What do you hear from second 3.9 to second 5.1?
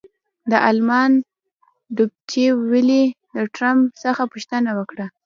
څخه پوښتنه وکړه.